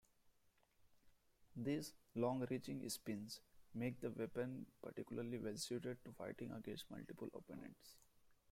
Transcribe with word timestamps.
These 1.55 1.93
long-reaching 2.15 2.89
spins 2.89 3.39
make 3.75 3.99
the 4.01 4.09
weapon 4.09 4.65
particularly 4.81 5.37
well-suited 5.37 6.03
to 6.03 6.11
fighting 6.13 6.51
against 6.53 6.89
multiple 6.89 7.29
opponents. 7.35 7.97